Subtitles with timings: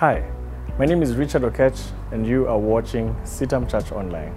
[0.00, 0.24] Hi,
[0.78, 1.78] my name is Richard Okech,
[2.10, 4.32] and you are watching Sitam Church Online.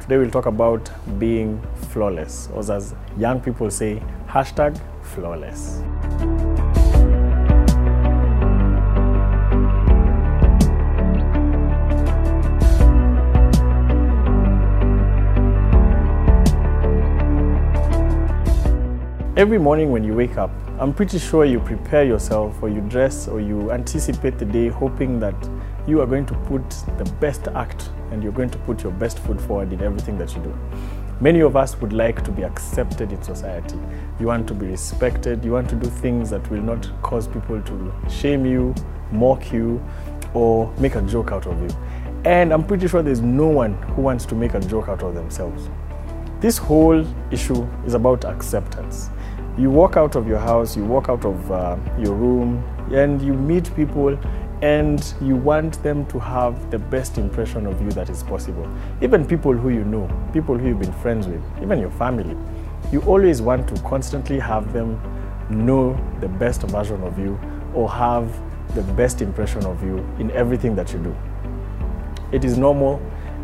[0.00, 5.82] Today we'll talk about being flawless, or as young people say, hashtag flawless.
[19.40, 23.26] Every morning when you wake up, I'm pretty sure you prepare yourself or you dress
[23.26, 25.34] or you anticipate the day hoping that
[25.86, 26.68] you are going to put
[26.98, 30.36] the best act and you're going to put your best foot forward in everything that
[30.36, 30.54] you do.
[31.22, 33.78] Many of us would like to be accepted in society.
[34.18, 35.42] You want to be respected.
[35.42, 38.74] You want to do things that will not cause people to shame you,
[39.10, 39.82] mock you,
[40.34, 41.74] or make a joke out of you.
[42.26, 45.14] And I'm pretty sure there's no one who wants to make a joke out of
[45.14, 45.70] themselves.
[46.40, 49.08] This whole issue is about acceptance
[49.58, 53.34] you walk out of your house, you walk out of uh, your room, and you
[53.34, 54.18] meet people,
[54.62, 58.68] and you want them to have the best impression of you that is possible.
[59.00, 62.36] Even people who you know, people who you've been friends with, even your family.
[62.92, 65.00] You always want to constantly have them
[65.50, 67.38] know the best version of you
[67.74, 68.32] or have
[68.74, 71.16] the best impression of you in everything that you do.
[72.32, 73.00] It is normal,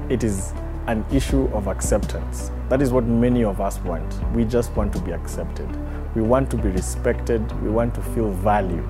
[0.09, 0.53] it is
[0.87, 2.51] an issue of acceptance.
[2.69, 4.15] That is what many of us want.
[4.33, 5.69] We just want to be accepted.
[6.15, 7.41] We want to be respected.
[7.63, 8.89] We want to feel valued.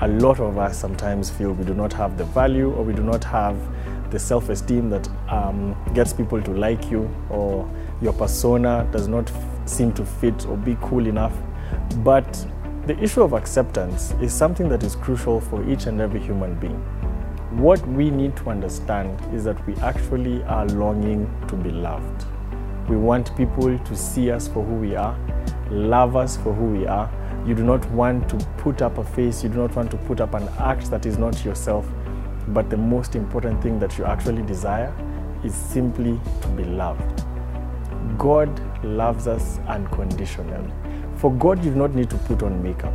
[0.00, 3.02] A lot of us sometimes feel we do not have the value or we do
[3.02, 3.56] not have
[4.10, 7.68] the self esteem that um, gets people to like you or
[8.00, 9.30] your persona does not
[9.66, 11.34] seem to fit or be cool enough.
[11.98, 12.46] But
[12.86, 16.82] the issue of acceptance is something that is crucial for each and every human being.
[17.52, 22.24] What we need to understand is that we actually are longing to be loved.
[22.88, 25.16] We want people to see us for who we are,
[25.70, 27.08] love us for who we are.
[27.46, 30.20] You do not want to put up a face, you do not want to put
[30.20, 31.88] up an act that is not yourself.
[32.48, 34.92] But the most important thing that you actually desire
[35.44, 37.22] is simply to be loved.
[38.18, 38.50] God
[38.84, 40.72] loves us unconditionally.
[41.14, 42.92] For God, you do not need to put on makeup.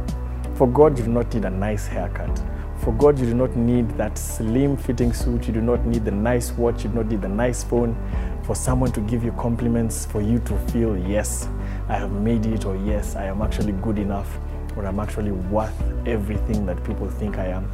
[0.55, 2.41] For God, you do not need a nice haircut.
[2.83, 5.45] For God, you do not need that slim fitting suit.
[5.45, 6.83] You do not need the nice watch.
[6.83, 7.95] You do not need the nice phone.
[8.41, 11.47] For someone to give you compliments, for you to feel, yes,
[11.89, 14.39] I have made it, or yes, I am actually good enough,
[14.75, 17.69] or I'm actually worth everything that people think I am.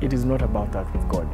[0.00, 1.28] It is not about that with God.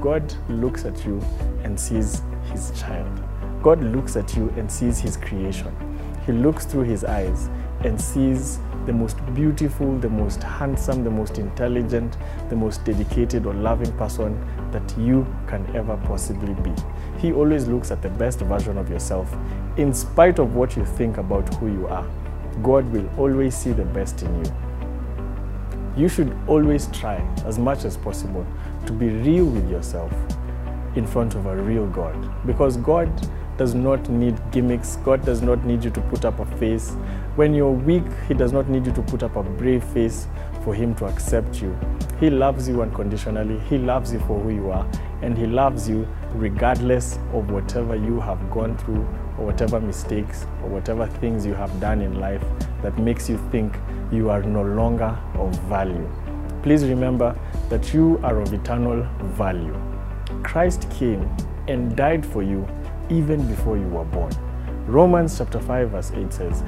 [0.00, 1.20] God looks at you
[1.62, 3.22] and sees his child.
[3.62, 5.76] God looks at you and sees his creation.
[6.24, 7.50] He looks through his eyes
[7.86, 12.16] and sees the most beautiful, the most handsome, the most intelligent,
[12.48, 14.38] the most dedicated or loving person
[14.70, 16.72] that you can ever possibly be.
[17.18, 19.34] He always looks at the best version of yourself,
[19.76, 22.06] in spite of what you think about who you are.
[22.62, 24.52] God will always see the best in you.
[25.96, 28.46] You should always try, as much as possible,
[28.86, 30.12] to be real with yourself
[30.94, 32.16] in front of a real God.
[32.46, 33.10] Because God
[33.58, 34.96] does not need gimmicks.
[34.96, 36.90] God does not need you to put up a face.
[37.36, 40.26] When you're weak, He does not need you to put up a brave face
[40.62, 41.78] for Him to accept you.
[42.20, 43.58] He loves you unconditionally.
[43.68, 44.86] He loves you for who you are.
[45.22, 49.06] And He loves you regardless of whatever you have gone through
[49.38, 52.44] or whatever mistakes or whatever things you have done in life
[52.82, 53.76] that makes you think
[54.12, 56.10] you are no longer of value.
[56.62, 57.38] Please remember
[57.68, 59.02] that you are of eternal
[59.34, 59.74] value.
[60.42, 61.28] Christ came
[61.68, 62.66] and died for you
[63.10, 64.32] even before you were born.
[64.86, 66.62] Romans chapter 5 verse 8 says,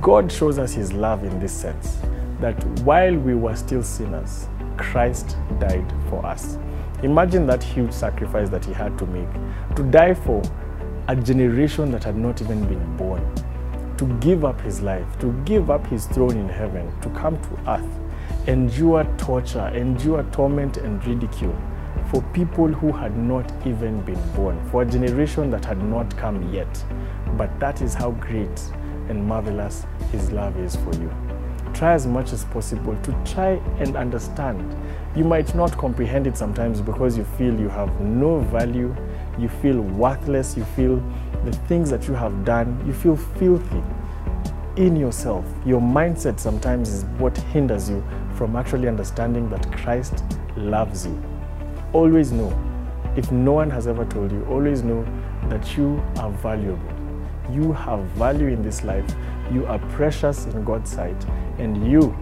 [0.00, 1.98] God shows us his love in this sense
[2.40, 6.58] that while we were still sinners, Christ died for us.
[7.02, 9.28] Imagine that huge sacrifice that he had to make
[9.76, 10.42] to die for
[11.08, 13.22] a generation that had not even been born,
[13.96, 17.70] to give up his life, to give up his throne in heaven, to come to
[17.70, 21.56] earth, endure torture, endure torment and ridicule
[22.10, 26.52] for people who had not even been born, for a generation that had not come
[26.52, 26.84] yet.
[27.36, 28.60] But that is how great
[29.08, 31.12] and marvelous His love is for you.
[31.74, 34.74] Try as much as possible to try and understand.
[35.14, 38.94] You might not comprehend it sometimes because you feel you have no value,
[39.38, 41.02] you feel worthless, you feel
[41.44, 43.82] the things that you have done, you feel filthy
[44.76, 45.44] in yourself.
[45.64, 48.04] Your mindset sometimes is what hinders you
[48.34, 50.22] from actually understanding that Christ
[50.56, 51.35] loves you
[51.92, 52.52] always know,
[53.16, 55.06] if no one has ever told you, always know
[55.48, 56.92] that you are valuable.
[57.50, 59.04] You have value in this life.
[59.52, 61.16] You are precious in God's sight.
[61.58, 62.16] And you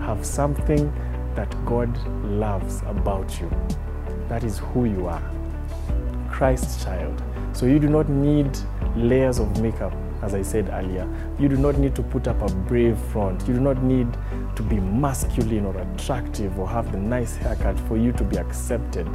[0.00, 0.92] have something
[1.34, 3.50] that God loves about you.
[4.28, 5.22] That is who you are
[6.30, 7.22] Christ's child.
[7.52, 8.50] So you do not need
[8.96, 9.92] layers of makeup
[10.24, 11.06] as I said earlier.
[11.38, 13.46] You do not need to put up a brave front.
[13.46, 14.08] You do not need
[14.56, 19.06] to be masculine or attractive or have the nice haircut for you to be accepted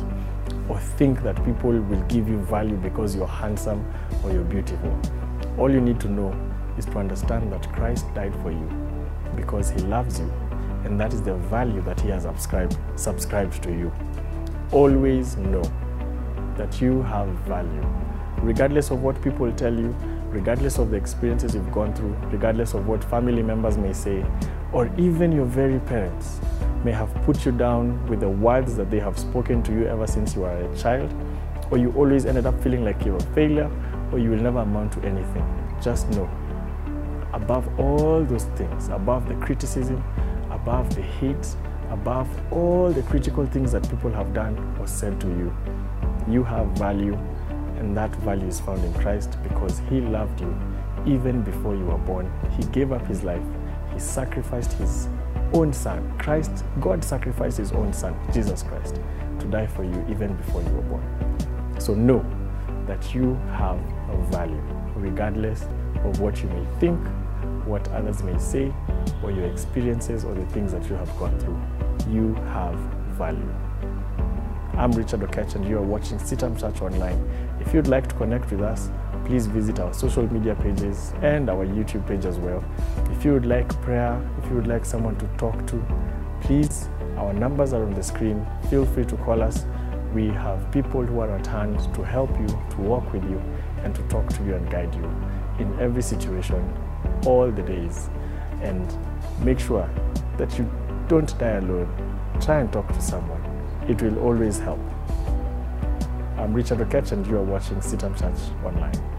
[0.70, 3.86] or think that people will give you value because you're handsome
[4.24, 4.98] or you're beautiful.
[5.58, 6.34] All you need to know
[6.78, 8.70] is to understand that Christ died for you
[9.36, 10.32] because he loves you
[10.86, 13.92] and that is the value that he has subscribed, subscribed to you.
[14.72, 15.64] Always know
[16.56, 17.86] that you have value.
[18.38, 19.96] Regardless of what people tell you,
[20.30, 24.26] regardless of the experiences you've gone through, regardless of what family members may say,
[24.72, 26.40] or even your very parents
[26.84, 30.08] may have put you down with the words that they have spoken to you ever
[30.08, 31.14] since you were a child,
[31.72, 33.70] or you always ended up feeling like you're a failure,
[34.12, 35.46] or you will never amount to anything.
[35.82, 36.30] Just know,
[37.34, 40.04] above all those things, above the criticism,
[40.52, 41.56] above the hate,
[41.90, 45.56] above all the critical things that people have done or said to you,
[46.28, 47.18] you have value,
[47.80, 50.56] and that value is found in Christ because He loved you
[51.06, 52.32] even before you were born.
[52.58, 53.44] He gave up His life,
[53.94, 55.08] He sacrificed His
[55.54, 56.18] own Son.
[56.20, 59.02] Christ, God sacrificed His own Son, Jesus Christ,
[59.40, 61.80] to die for you even before you were born.
[61.80, 62.26] So know
[62.86, 63.80] that you have
[64.10, 64.62] a value,
[64.96, 65.64] regardless
[66.04, 67.00] of what you may think,
[67.66, 68.74] what others may say,
[69.24, 71.60] or your experiences or the things that you have gone through.
[72.12, 72.76] You have
[73.18, 73.54] value.
[74.80, 77.20] I'm Richard Okech and you are watching CITAM Church Online.
[77.60, 78.90] If you'd like to connect with us,
[79.26, 82.64] please visit our social media pages and our YouTube page as well.
[83.12, 85.86] If you would like prayer, if you would like someone to talk to,
[86.40, 86.88] please,
[87.18, 88.48] our numbers are on the screen.
[88.70, 89.66] Feel free to call us.
[90.14, 93.42] We have people who are at hand to help you, to walk with you,
[93.84, 95.04] and to talk to you and guide you
[95.60, 96.74] in every situation,
[97.26, 98.10] all the days.
[98.62, 98.98] And
[99.44, 99.90] make sure
[100.38, 100.72] that you
[101.10, 101.92] don't die alone.
[102.40, 103.39] Try and talk to someone.
[103.90, 104.80] It will always help.
[106.38, 109.19] I'm Richard Okech, and you are watching CITAM Church Online.